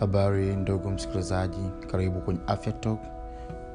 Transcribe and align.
habari 0.00 0.56
ndugu 0.56 0.90
msikilizaji 0.90 1.70
karibu 1.90 2.20
kwenye 2.20 2.40
afya 2.46 2.72
talk 2.72 2.98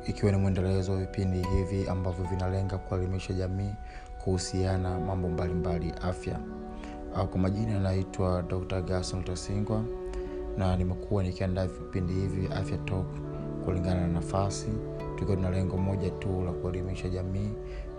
ikiwa 0.08 0.32
ni 0.32 0.38
mwendelezo 0.38 0.92
wa 0.92 0.98
vipindi 0.98 1.44
hivi 1.44 1.90
ambavyo 1.90 2.26
vinalenga 2.26 2.78
kuelimisha 2.78 3.34
jamii 3.34 3.74
kuhusiana 4.24 5.00
mambo 5.00 5.30
mbalimbali 5.30 5.86
mbali 5.86 6.08
afya. 6.10 6.40
Uh, 7.14 7.24
kwa 7.24 7.40
majina 7.40 7.78
anaitwa 7.78 8.42
dr 8.42 8.82
gason 8.82 9.24
tasingwa 9.24 9.84
na 10.58 10.78
nimekuwa 10.78 11.24
nikiandaa 11.24 11.66
vipindi 11.68 12.14
hivi 12.14 12.48
afya 12.54 12.78
talk 12.78 13.06
kulingana 13.66 14.02
na 14.02 14.08
nafasi 14.08 14.68
tukiwa 15.16 15.36
tuna 15.38 15.50
lengo 15.50 15.78
moja 15.78 16.10
tu 16.10 16.42
la 16.46 16.52
kuelimisha 16.52 17.10
jamii 17.10 17.50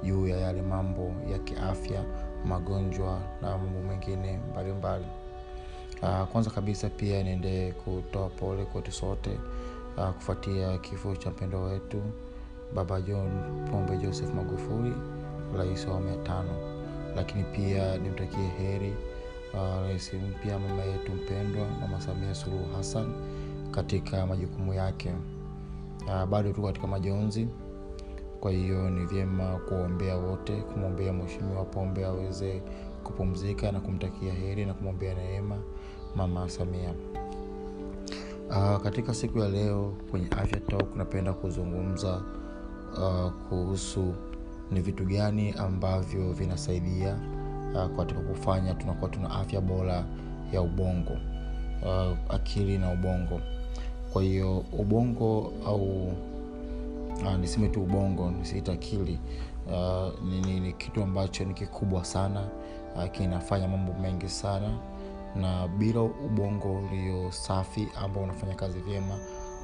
juu 0.02 0.26
ya 0.26 0.36
yale 0.36 0.62
mambo 0.62 1.12
ya 1.32 1.38
kiafya 1.38 2.04
magonjwa 2.44 3.20
na 3.42 3.58
mambo 3.58 3.80
mengine 3.88 4.40
mbalimbali 4.52 5.04
uh, 6.02 6.24
kwanza 6.28 6.50
kabisa 6.50 6.88
pia 6.90 7.22
niendee 7.22 7.72
kutoa 7.72 8.28
pole 8.28 8.64
kwetu 8.64 8.92
sote 8.92 9.30
uh, 9.98 10.08
kufuatia 10.10 10.78
kifo 10.78 11.16
cha 11.16 11.30
mpendo 11.30 11.62
wetu 11.62 12.02
baba 12.74 13.00
john 13.00 13.30
pombe 13.70 13.96
joseph 13.96 14.34
magufuli 14.34 14.92
rais 15.58 15.86
wa 15.86 15.92
awamu 15.92 16.08
ya 16.08 16.16
tano. 16.16 16.80
Lakini 17.16 17.44
pia 17.44 17.98
nimtakie 17.98 18.48
heri 18.58 18.94
uh, 19.54 19.82
rais 19.86 20.14
mpya 20.14 20.58
mama 20.58 20.82
yetu 20.82 21.12
mpendwa 21.12 21.66
mama 21.80 22.00
samia 22.00 22.34
suluhu 22.34 22.64
hassan 22.76 23.12
katika 23.70 24.26
majukumu 24.26 24.74
yake. 24.74 25.10
Uh, 26.06 26.24
bado 26.24 26.52
tu 26.52 26.62
katika 26.62 26.86
majonzi 26.86 27.48
kwa 28.40 28.50
hiyo 28.50 28.90
ni 28.90 29.06
vyema 29.06 29.56
kuwaombea 29.68 30.16
wote 30.16 30.56
kumwombea 30.56 31.12
mweshimiwa 31.12 31.64
pombe 31.64 32.04
aweze 32.06 32.62
kupumzika 33.04 33.72
na 33.72 33.80
kumtakia 33.80 34.32
heri 34.32 34.64
na 34.66 34.74
kumwombea 34.74 35.14
neema 35.14 35.58
mama 36.16 36.48
samia. 36.48 36.94
Uh, 38.50 38.76
katika 38.82 39.14
siku 39.14 39.38
ya 39.38 39.48
leo 39.48 39.94
kwenye 40.10 40.26
afya 40.30 40.60
talk 40.60 40.96
napenda 40.96 41.32
kuzungumza 41.32 42.22
uh, 42.98 43.32
kuhusu 43.48 44.14
ni 44.70 44.80
vitu 44.80 45.04
gani 45.04 45.52
ambavyo 45.52 46.32
vinasaidia 46.32 47.18
uh, 47.74 47.96
katika 47.96 48.20
kufanya 48.20 48.74
tunakuwa 48.74 49.10
tuna 49.10 49.30
afya 49.30 49.60
bora 49.60 50.04
ya 50.52 50.62
ubongo 50.62 51.12
uh, 51.82 52.34
akili 52.34 52.78
na 52.78 52.92
ubongo. 52.92 53.40
Kwa 54.12 54.22
hiyo 54.22 54.64
ubongo 54.78 55.52
au 55.66 56.06
uh, 57.22 57.34
niseme 57.40 57.68
tu 57.68 57.82
ubongo 57.82 58.30
nisiita 58.30 58.72
akili 58.72 59.18
uh, 59.66 60.24
ni, 60.24 60.40
ni, 60.40 60.60
ni 60.60 60.72
kitu 60.72 61.02
ambacho 61.02 61.44
ni 61.44 61.54
kikubwa 61.54 62.04
sana 62.04 62.48
uh, 62.96 63.10
kinafanya 63.10 63.68
mambo 63.68 63.92
mengi 63.92 64.28
sana 64.28 64.78
na 65.36 65.68
bila 65.68 66.00
ubongo 66.02 66.72
ulio 66.78 67.32
safi 67.32 67.88
ambao 67.96 68.22
unafanya 68.22 68.54
kazi 68.54 68.78
vyema 68.80 69.18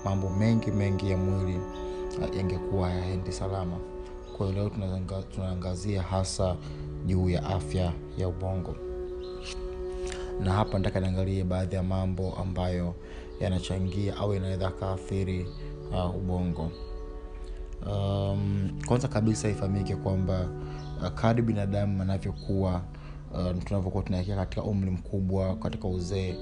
mambo 0.05 0.31
mengi 0.31 0.71
mengi 0.71 1.11
ya 1.11 1.17
mwili 1.17 1.59
uh, 1.59 2.37
yangekuwa 2.37 2.91
yaendi 2.91 3.33
salama. 3.33 3.77
Kwa 4.37 4.47
hiyo 4.47 4.71
leo 5.09 5.23
tunaangazia 5.35 6.03
hasa 6.03 6.57
juu 7.07 7.29
ya 7.31 7.45
afya 7.45 7.93
ya 8.19 8.29
ubongo. 8.29 8.77
Na 10.41 10.53
hapa 10.53 10.79
nataka 10.79 11.01
niangalie 11.01 11.45
baadhi 11.45 11.77
ya 11.77 11.83
mambo 11.83 12.35
ambayo 12.35 12.95
yanachangia 13.41 14.17
au 14.17 14.35
yanaweza 14.35 14.69
akaathiri 14.69 15.47
uh, 15.93 16.17
ubongo. 16.17 16.71
Um, 17.87 18.71
kwanza 18.87 19.09
kabisa 19.09 19.49
ifahamike 19.49 19.97
kwamba 19.97 20.49
uh, 21.03 21.09
kadi 21.09 21.43
binadamu 21.43 22.03
anavyokuwa 22.03 22.83
uh, 23.35 23.63
tunavyokuwa 23.65 24.03
tunaelekea 24.03 24.37
katika 24.37 24.63
umri 24.63 24.91
mkubwa 24.91 25.57
katika 25.57 25.89
uzee 25.89 26.35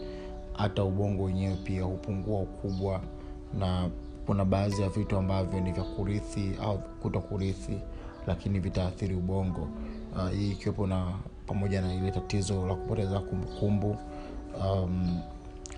hata 0.52 0.84
ubongo 0.84 1.24
wenyewe 1.24 1.56
pia 1.64 1.82
hupungua 1.82 2.40
ukubwa 2.40 3.00
na 3.58 3.88
kuna 4.26 4.44
baadhi 4.44 4.82
ya 4.82 4.88
vitu 4.88 5.16
ambavyo 5.16 5.60
ni 5.60 5.72
vya 5.72 5.84
kurithi 5.84 6.52
au 6.62 6.78
kuto 6.78 7.20
kurithi 7.20 7.78
lakini 8.26 8.58
vitaathiri 8.60 9.14
ubongo. 9.14 9.68
Uh, 10.16 10.30
hii 10.30 10.50
ikiwepo 10.50 10.86
na 10.86 11.12
pamoja 11.46 11.80
na 11.80 11.94
ile 11.94 12.10
tatizo 12.10 12.66
la 12.66 12.74
kupoteza 12.74 13.20
kumbukumbu 13.20 13.96
um, 14.64 15.20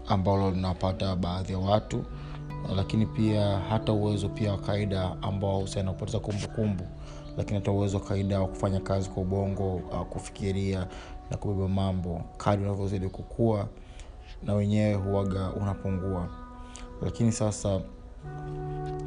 ambalo 0.09 0.51
linapata 0.51 1.17
baadhi 1.17 1.53
ya 1.53 1.59
watu 1.59 2.05
lakini 2.77 3.07
pia 3.07 3.59
hata 3.59 3.93
uwezo 3.93 4.29
pia 4.29 4.53
wa 4.53 4.59
kawaida 4.59 5.17
ambao 5.23 5.61
husiana 5.61 5.93
kupoteza 5.93 6.19
kumbukumbu 6.19 6.85
lakini 7.37 7.59
hata 7.59 7.71
uwezo 7.71 7.97
wa 7.99 8.05
kawaida 8.05 8.41
wa 8.41 8.49
kufanya 8.49 8.81
kazi 8.81 9.11
kwa 9.11 9.23
ubongo 9.23 9.75
uh, 9.75 10.01
kufikiria 10.03 10.87
na 11.31 11.37
kubeba 11.37 11.69
mambo 11.69 12.23
kadi 12.37 12.63
unavyozidi 12.65 13.09
kukua 13.09 13.69
na 14.43 14.55
wenyewe 14.55 14.95
huaga 14.95 15.51
unapungua. 15.53 16.29
Lakini 17.03 17.33
sasa 17.33 17.81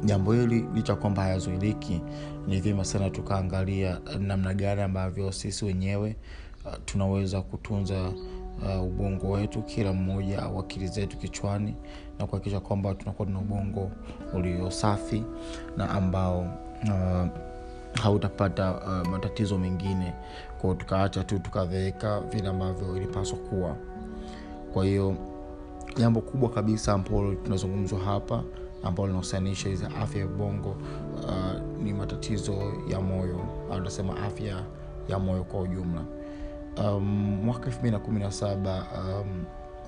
jambo 0.04 0.32
hili 0.32 0.66
licha 0.74 0.96
kwamba 0.96 1.22
hayazuiliki 1.22 2.00
ni 2.46 2.60
vyema 2.60 2.84
sana 2.84 3.10
tukaangalia 3.10 4.00
namna 4.18 4.54
gani 4.54 4.82
ambavyo 4.82 5.32
sisi 5.32 5.64
wenyewe 5.64 6.16
uh, 6.64 6.72
tunaweza 6.84 7.42
kutunza 7.42 8.08
uh, 8.78 8.82
ubongo 8.84 9.30
wetu 9.30 9.62
kila 9.62 9.92
mmoja 9.92 10.42
au 10.42 10.58
akili 10.58 10.86
zetu 10.86 11.16
kichwani 11.18 11.74
na 12.18 12.26
kuhakikisha 12.26 12.60
kwamba 12.60 12.94
tunakuwa 12.94 13.26
tuna 13.26 13.38
ubongo 13.40 13.90
ulio 14.34 14.70
safi 14.70 15.22
na 15.76 15.90
ambao 15.90 16.40
uh, 16.84 17.49
hautapata 17.92 18.72
uh, 18.74 19.08
matatizo 19.08 19.58
mengine. 19.58 20.12
Kwao 20.60 20.74
tukaacha 20.74 21.24
tu 21.24 21.38
tukadheeka 21.38 22.20
vile 22.20 22.48
ambavyo 22.48 22.96
ilipaswa 22.96 23.38
kuwa. 23.38 23.76
Kwa 24.72 24.84
hiyo 24.84 25.16
jambo 25.96 26.20
kubwa 26.20 26.50
kabisa 26.50 26.92
ambalo 26.92 27.34
tunazungumzwa 27.34 28.00
hapa 28.00 28.42
ambalo 28.82 29.06
linahusianisha 29.06 29.68
hizi 29.68 29.84
afya 30.02 30.20
ya 30.20 30.26
ubongo 30.26 30.70
uh, 31.24 31.82
ni 31.82 31.92
matatizo 31.92 32.72
ya 32.88 33.00
moyo 33.00 33.40
au 33.70 33.76
tunasema 33.78 34.22
afya 34.22 34.64
ya 35.08 35.18
moyo 35.18 35.44
kwa 35.44 35.60
ujumla. 35.60 36.02
Um, 36.84 37.04
mwaka 37.44 37.66
elfu 37.66 37.78
mbili 37.78 37.92
na 37.92 37.98
kumi 37.98 38.20
na 38.20 38.32
saba 38.32 38.86
um, 38.98 39.44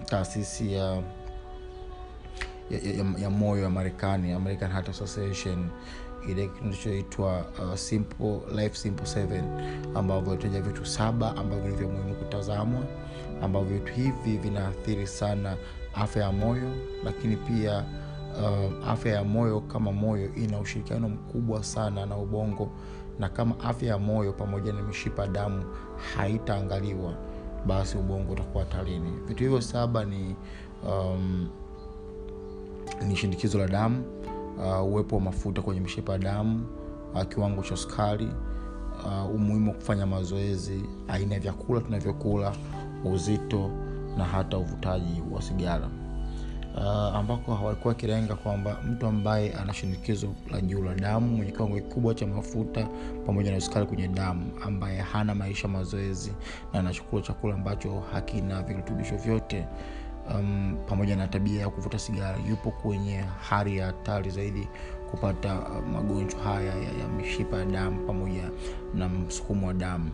taasisi 0.07 0.73
ya 0.73 1.03
ya, 2.71 2.79
ya, 2.79 3.05
ya 3.19 3.31
moyo 3.31 3.63
ya 3.63 3.71
marekani 3.71 4.33
american 4.33 4.71
heart 4.71 4.89
association 4.89 5.69
ile 6.29 6.49
kinachoitwa 6.49 7.39
uh, 7.39 7.75
simple 7.75 8.41
life 8.55 8.77
simple 8.77 9.07
7 9.07 9.43
ambavyo 9.95 10.35
itaja 10.35 10.61
vitu 10.61 10.87
saba 10.87 11.37
ambavyo 11.37 11.71
ni 11.71 11.77
vya 11.77 11.89
muhimu 11.89 12.15
kutazamwa 12.15 12.83
ambavyo 13.43 13.79
vitu 13.79 13.93
hivi 13.93 14.37
vinaathiri 14.37 15.07
sana 15.07 15.57
afya 15.95 16.23
ya 16.23 16.33
moyo 16.33 16.71
lakini 17.05 17.37
pia 17.37 17.85
uh, 18.43 18.89
afya 18.89 19.13
ya 19.13 19.25
moyo 19.25 19.61
kama 19.61 19.93
moyo 19.93 20.35
ina 20.35 20.59
ushirikiano 20.61 21.09
mkubwa 21.09 21.65
sana 21.65 22.07
na 22.07 22.17
ubongo 22.17 22.69
na 23.19 23.29
kama 23.29 23.61
afya 23.61 23.89
ya 23.89 23.99
moyo 23.99 24.33
pamoja 24.33 24.73
na 24.73 24.83
mishipa 24.83 25.27
damu 25.27 25.65
haitaangaliwa 26.17 27.15
basi 27.67 27.99
ubongo 27.99 28.33
utakuwa 28.33 28.65
hatarini. 28.65 29.11
Vitu 29.29 29.43
hivyo 29.45 29.61
saba 29.61 30.05
ni 30.05 30.37
um, 30.89 31.49
ni 33.09 33.17
shindikizo 33.17 33.59
la 33.59 33.69
damu 33.69 34.05
uh, 34.59 34.87
uwepo 34.87 35.17
wa 35.17 35.23
mafuta 35.23 35.63
kwenye 35.63 35.81
mishipa 35.81 36.13
ya 36.13 36.19
damu 36.19 36.67
uh, 37.15 37.23
kiwango 37.23 37.63
cha 37.63 37.77
sukari 37.77 38.29
uh, 39.07 39.35
umuhimu 39.35 39.71
wa 39.71 39.77
kufanya 39.77 40.07
mazoezi 40.07 40.83
aina 41.09 41.35
ya 41.35 41.41
vyakula 41.41 41.81
tunavyokula 41.81 42.53
uzito 43.05 43.71
na 44.17 44.25
hata 44.25 44.59
uvutaji 44.59 45.23
wa 45.33 45.43
sigara. 45.43 45.89
Uh, 46.77 47.17
ambako 47.17 47.53
walikuwa 47.65 47.95
wakilenga 47.95 48.35
kwamba 48.35 48.77
mtu 48.91 49.07
ambaye 49.07 49.53
ana 49.55 49.75
shinikizo 49.75 50.29
la 50.51 50.61
juu 50.61 50.83
la 50.83 50.95
damu 50.95 51.37
mwenye 51.37 51.53
kiwango 51.53 51.75
kikubwa 51.75 52.15
cha 52.15 52.27
mafuta 52.27 52.89
pamoja 53.27 53.51
na 53.53 53.61
sukari 53.61 53.87
kwenye 53.87 54.09
damu 54.09 54.51
ambaye 54.65 54.99
hana 55.01 55.35
maisha 55.35 55.69
mazoezi 55.69 56.33
na 56.73 56.81
anachukua 56.81 57.23
chakula 57.23 57.55
ambacho 57.55 58.03
hakina 58.13 58.63
virutubisho 58.63 59.17
vyote 59.17 59.67
um, 60.35 60.77
pamoja 60.89 61.17
na 61.17 61.29
tabia 61.29 61.61
ya 61.61 61.69
kuvuta 61.71 61.99
sigara 61.99 62.39
yupo 62.51 62.71
kwenye 62.71 63.25
hali 63.49 63.77
ya 63.77 63.87
hatari 63.87 64.31
zaidi 64.31 64.69
kupata 65.11 65.55
uh, 65.59 65.87
magonjwa 65.93 66.41
haya 66.41 66.75
ya, 66.75 66.93
ya 67.01 67.09
mishipa 67.17 67.57
ya 67.57 67.65
damu 67.65 68.07
pamoja 68.07 68.51
na 68.95 69.09
msukumo 69.09 69.67
wa 69.67 69.75
damu. 69.75 70.11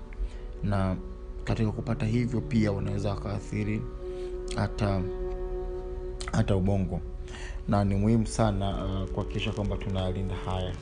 Na 0.64 0.96
katika 1.44 1.72
kupata 1.72 2.06
hivyo 2.06 2.40
pia 2.40 2.72
wanaweza 2.72 3.10
wakaathiri 3.10 3.82
hata 4.56 5.00
hata 6.32 6.56
ubongo. 6.56 7.00
Na 7.68 7.84
ni 7.84 7.94
muhimu 7.94 8.26
sana 8.26 8.84
uh, 8.84 9.08
kuhakikisha 9.10 9.52
kwamba 9.52 9.76
tunayalinda 9.76 10.34
haya. 10.34 10.72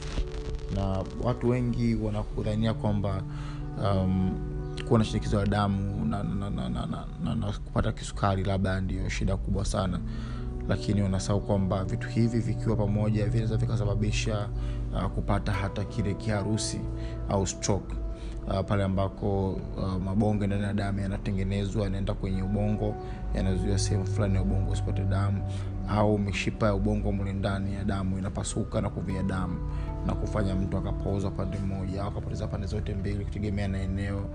Na 0.74 1.04
watu 1.22 1.48
wengi 1.48 1.94
wanakudhania 1.94 2.74
kwamba 2.74 3.22
um, 3.84 4.38
kuwa 4.84 4.98
na 4.98 5.04
shinikizo 5.04 5.36
la 5.40 5.46
damu 5.46 6.04
na, 6.04 6.22
na, 6.22 6.50
na, 6.50 6.68
na, 6.68 6.86
na, 6.86 7.04
na, 7.24 7.34
na 7.34 7.46
kupata 7.52 7.92
kisukari 7.92 8.44
labda 8.44 8.80
ndio 8.80 9.08
shida 9.08 9.36
kubwa 9.36 9.64
sana. 9.64 10.00
Lakini 10.68 11.02
wanasahau 11.02 11.40
kwamba 11.40 11.84
vitu 11.84 12.08
hivi 12.08 12.38
vikiwa 12.40 12.76
pamoja 12.76 13.26
vinaweza 13.26 13.56
vikasababisha 13.56 14.48
uh, 14.94 15.04
kupata 15.04 15.52
hata 15.52 15.84
kile 15.84 16.14
kiharusi 16.14 16.80
au 17.28 17.46
stroke. 17.46 17.94
Uh, 18.46 18.60
pale 18.60 18.84
ambako 18.84 19.50
uh, 19.52 20.02
mabonge 20.04 20.46
ndani 20.46 20.62
ya 20.62 20.72
damu 20.74 21.00
yanatengenezwa 21.00 21.84
yanaenda 21.84 22.14
kwenye 22.14 22.42
ubongo 22.42 22.94
yanazuia 23.34 23.78
sehemu 23.78 24.06
fulani 24.06 24.34
ya 24.34 24.42
ubongo 24.42 24.70
usipate 24.72 25.04
damu 25.04 25.42
au 25.88 26.18
mishipa 26.18 26.66
ya 26.66 26.74
ubongo 26.74 27.12
mle 27.12 27.32
ndani 27.32 27.74
ya 27.74 27.84
damu 27.84 28.18
inapasuka 28.18 28.80
na 28.80 28.90
kuvia 28.90 29.22
damu 29.22 29.56
na 30.06 30.14
kufanya 30.14 30.54
mtu 30.54 30.76
akapoza 30.76 31.30
pande 31.30 31.58
mmoja 31.58 32.02
au 32.02 32.08
akapoteza 32.08 32.46
pande 32.46 32.66
zote 32.66 32.94
mbili 32.94 33.24
kutegemea 33.24 33.68
na 33.68 33.82
eneo 33.82 34.30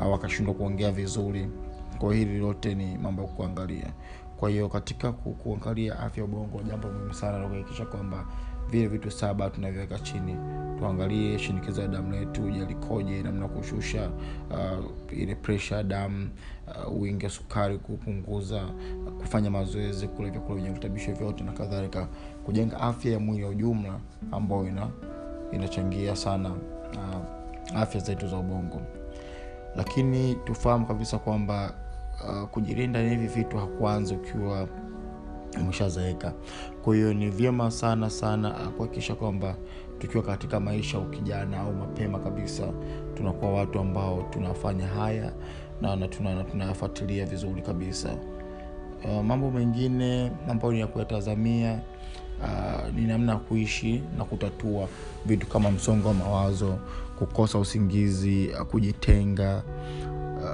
au 0.00 0.14
akashindwa 0.14 0.54
kuongea 0.54 0.92
vizuri. 0.92 1.48
Kwa 1.98 2.14
hili 2.14 2.38
lote 2.38 2.74
ni 2.74 2.98
mambo 2.98 3.22
ya 3.22 3.28
kuangalia. 3.28 3.92
Kwa 4.36 4.50
hiyo 4.50 4.68
katika 4.68 5.12
kuangalia 5.12 5.98
afya 6.00 6.24
ubongo 6.24 6.62
jambo 6.62 6.88
muhimu 6.88 7.14
sana 7.14 7.38
la 7.38 7.48
kuhakikisha 7.48 7.84
kwamba 7.86 8.26
vile 8.70 8.86
vitu 8.88 9.10
saba 9.10 9.50
tunavyoweka 9.50 9.98
chini. 9.98 10.36
Tuangalie 10.78 11.38
shinikizo 11.38 11.82
ya 11.82 11.88
damu 11.88 12.12
letu 12.12 12.50
jalikoje 12.50 13.22
namna 13.22 13.48
kushusha 13.48 14.10
uh, 14.50 15.18
ile 15.18 15.34
presha 15.34 15.76
ya 15.76 15.82
damu 15.82 16.28
uh, 16.88 17.22
wa 17.22 17.30
sukari 17.30 17.78
kupunguza 17.78 18.64
uh, 19.06 19.12
kufanya 19.12 19.50
mazoezi 19.50 20.08
kula 20.08 20.30
vyakula 20.30 20.54
vyenye 20.54 20.70
vitabisho 20.74 21.12
vyote 21.12 21.44
na 21.44 21.52
kadhalika. 21.52 22.08
Kujenga 22.44 22.80
afya 22.80 23.12
ya 23.12 23.18
mwili 23.18 23.42
ya 23.42 23.48
ujumla 23.48 23.98
ambayo 24.32 24.68
ina 24.68 24.88
inachangia 25.52 26.16
sana 26.16 26.50
uh, 26.50 27.76
afya 27.80 28.00
zetu 28.00 28.28
za 28.28 28.36
ubongo. 28.36 28.80
Lakini 29.76 30.34
tufahamu 30.34 30.86
kabisa 30.86 31.18
kwamba 31.18 31.74
uh, 32.28 32.48
kujilinda 32.48 33.02
na 33.02 33.10
hivi 33.10 33.26
vitu 33.26 33.56
hakuanzi 33.58 34.14
ukiwa 34.14 34.68
umeshazeeka. 35.60 36.32
Kwa 36.84 36.94
hiyo 36.94 37.14
ni 37.14 37.30
vyema 37.30 37.70
sana 37.70 38.10
sana 38.10 38.50
kuhakikisha 38.50 39.14
kwamba 39.14 39.54
tukiwa 39.98 40.22
katika 40.24 40.60
maisha 40.60 40.98
ukijana 40.98 41.60
au 41.60 41.72
mapema 41.72 42.18
kabisa 42.18 42.72
tunakuwa 43.14 43.52
watu 43.52 43.78
ambao 43.78 44.22
tunafanya 44.30 44.86
haya 44.86 45.32
na 45.80 46.08
tunayafuatilia 46.50 47.26
vizuri 47.26 47.62
kabisa. 47.62 48.16
Uh, 49.04 49.24
mambo 49.24 49.50
mengine 49.50 50.32
ambayo 50.48 50.72
ni 50.72 50.80
ya 50.80 50.86
kuyatazamia 50.86 51.80
uh, 52.42 52.94
ni 52.94 53.02
namna 53.06 53.32
ya 53.32 53.38
kuishi 53.38 54.02
na 54.18 54.24
kutatua 54.24 54.88
vitu 55.26 55.46
kama 55.46 55.70
msongo 55.70 56.08
wa 56.08 56.14
mawazo 56.14 56.78
kukosa 57.18 57.58
usingizi 57.58 58.48
uh, 58.48 58.66
kujitenga 58.66 59.62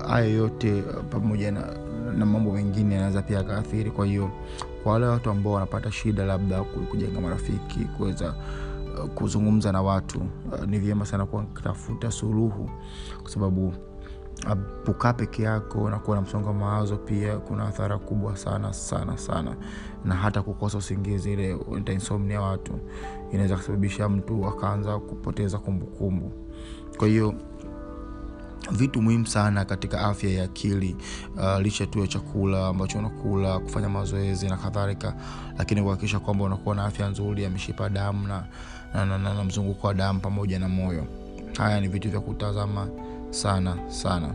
haya 0.08 0.26
uh, 0.28 0.34
yote 0.34 0.72
uh, 0.82 1.04
pamoja 1.10 1.52
na, 1.52 1.64
na 2.18 2.26
mambo 2.26 2.52
mengine 2.52 2.94
yanaweza 2.94 3.22
pia 3.22 3.38
akaathiri 3.40 3.90
kwa 3.90 4.06
hiyo 4.06 4.30
kwa 4.82 4.92
wale 4.92 5.06
watu 5.06 5.30
ambao 5.30 5.52
wanapata 5.52 5.92
shida 5.92 6.24
labda 6.24 6.62
kujenga 6.62 7.20
marafiki 7.20 7.78
kuweza 7.96 8.34
kuzungumza 9.14 9.72
na 9.72 9.82
watu 9.82 10.20
ni 10.66 10.78
vyema 10.78 11.06
sana 11.06 11.26
kutafuta 11.26 12.10
suluhu. 12.10 12.70
Kwa 13.22 13.30
sababu 13.30 13.74
kukaa 14.86 15.12
peke 15.12 15.42
yako 15.42 15.90
na 15.90 15.98
kuwa 15.98 16.16
na 16.16 16.22
msongo 16.22 16.48
wa 16.48 16.54
mawazo 16.54 16.96
pia 16.96 17.38
kuna 17.38 17.68
athara 17.68 17.98
kubwa 17.98 18.36
sana 18.36 18.72
sana 18.72 19.18
sana 19.18 19.56
na 20.04 20.14
hata 20.14 20.42
kukosa 20.42 20.78
usingizi 20.78 21.32
ile 21.32 21.56
insomnia 21.92 22.40
watu 22.40 22.72
inaweza 23.32 23.56
kusababisha 23.56 24.08
mtu 24.08 24.46
akaanza 24.46 24.98
kupoteza 24.98 25.58
kumbukumbu 25.58 26.28
kumbu. 26.28 26.96
kwa 26.98 27.08
hiyo 27.08 27.34
vitu 28.70 29.02
muhimu 29.02 29.26
sana 29.26 29.64
katika 29.64 30.00
afya 30.00 30.30
ya 30.30 30.44
akili 30.44 30.96
uh, 31.36 31.60
licha 31.60 31.86
tu 31.86 31.98
ya 32.00 32.06
chakula 32.06 32.66
ambacho 32.66 32.98
unakula 32.98 33.58
kufanya 33.58 33.88
mazoezi 33.88 34.48
na 34.48 34.56
kadhalika 34.56 35.14
lakini 35.58 35.82
kuhakikisha 35.82 36.18
kwamba 36.20 36.44
unakuwa 36.44 36.74
na 36.74 36.84
afya 36.84 37.08
nzuri 37.08 37.42
ya 37.42 37.50
mishipa 37.50 37.88
damu 37.88 38.28
na, 38.28 38.44
na, 38.94 39.06
na, 39.06 39.18
na, 39.18 39.34
na 39.34 39.44
mzunguko 39.44 39.86
wa 39.86 39.94
damu 39.94 40.20
pamoja 40.20 40.58
na 40.58 40.68
moyo 40.68 41.04
haya 41.58 41.80
ni 41.80 41.88
vitu 41.88 42.10
vya 42.10 42.20
kutazama 42.20 42.88
sana 43.30 43.90
sana. 43.90 44.34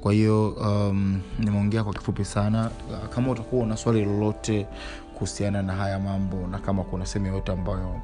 Kwa 0.00 0.12
hiyo 0.12 0.48
um, 0.50 1.20
nimeongea 1.38 1.84
kwa 1.84 1.92
kifupi 1.92 2.24
sana. 2.24 2.70
Kama 3.14 3.30
utakuwa 3.30 3.62
una 3.64 3.76
swali 3.76 4.04
lolote 4.04 4.66
kuhusiana 5.14 5.62
na 5.62 5.72
haya 5.72 5.98
mambo 5.98 6.46
na 6.46 6.58
kama 6.58 6.84
kuna 6.84 7.06
sehemu 7.06 7.26
yoyote 7.26 7.52
ambayo 7.52 8.00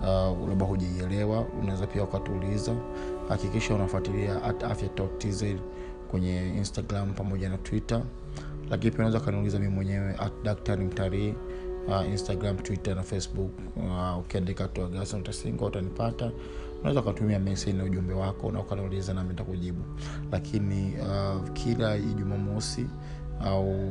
uh, 0.00 0.48
labda 0.48 0.66
hujaielewa 0.66 1.44
unaweza 1.62 1.86
pia 1.86 2.02
ukatuuliza. 2.02 2.74
Hakikisha 3.28 3.74
unafuatilia 3.74 4.42
at 4.42 4.64
kwenye 6.10 6.48
instagram 6.56 7.12
pamoja 7.14 7.48
na 7.48 7.58
twitter. 7.58 8.02
Lakini 8.70 8.90
pia 8.90 8.98
unaweza 8.98 9.18
ukaniuliza 9.18 9.58
mi 9.58 9.68
mwenyewe 9.68 10.14
at 10.18 10.32
daktari 10.44 10.84
mtarii 10.84 11.34
uh, 11.88 12.08
instagram 12.10 12.56
twitter 12.56 12.94
na 12.96 13.02
facebook. 13.02 13.50
Uh, 13.76 14.18
ukiandika 14.18 14.68
tuagasantasinga 14.68 15.64
utanipata 15.64 16.30
unaweza 16.80 17.00
ukatumia 17.00 17.38
message 17.38 17.72
na 17.72 17.84
ujumbe 17.84 18.14
wako 18.14 18.52
na 18.52 18.60
ukaniuliza 18.60 19.14
nami 19.14 19.28
nitakujibu. 19.28 19.84
Lakini 20.32 20.94
uh, 21.00 21.48
kila 21.52 21.96
ijumamosi 21.96 22.86
au 23.40 23.88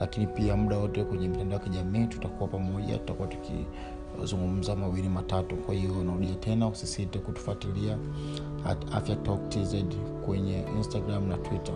Lakini 0.00 0.26
pia 0.26 0.56
muda 0.56 0.76
wote 0.78 1.04
kwenye 1.04 1.28
mitandao 1.28 1.58
ya 1.58 1.64
kijamii 1.64 2.06
tutakuwa 2.06 2.48
pamoja 2.48 2.98
tutakuwa 2.98 3.28
tukizungumza 3.28 4.76
mawili 4.76 5.08
matatu. 5.08 5.56
Kwa 5.56 5.74
hiyo 5.74 6.04
narudia 6.04 6.34
tena 6.34 6.66
usisite 6.68 7.18
kutufuatilia 7.18 7.98
at 8.66 8.94
afya 8.94 9.16
tz 9.48 9.74
kwenye 10.26 10.64
instagram 10.76 11.28
na 11.28 11.36
twitter. 11.38 11.74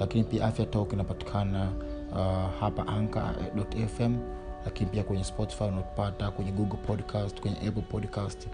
Lakini 0.00 0.24
pia 0.24 0.44
afya 0.46 0.66
talk 0.66 0.92
inapatikana 0.92 1.72
uh, 2.12 2.60
hapa 2.60 2.86
anka.fm 2.86 4.16
lakini 4.64 4.90
pia 4.90 5.02
kwenye 5.04 5.24
spotify 5.24 5.64
unapata 5.64 6.30
kwenye 6.30 6.52
google 6.52 6.78
podcast 6.86 7.40
kwenye 7.40 7.56
apple 7.56 7.82
podcast 7.82 8.46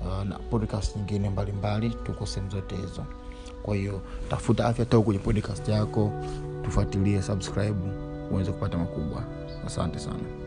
uh, 0.00 0.24
na 0.24 0.38
podcast 0.38 0.96
nyingine 0.96 1.30
mbalimbali 1.30 1.90
tuko 1.90 2.26
sehemu 2.26 2.50
zote 2.50 2.76
hizo. 2.76 3.04
Kwa 3.62 3.76
hiyo 3.76 4.00
tafuta 4.30 4.66
afya 4.66 4.84
tao 4.84 5.02
kwenye 5.02 5.20
podcast 5.20 5.68
yako 5.68 6.12
tufuatilie 6.62 7.22
subscribe 7.22 7.78
uweze 8.32 8.52
kupata 8.52 8.78
makubwa. 8.78 9.24
Asante 9.66 9.98
sana 9.98 10.41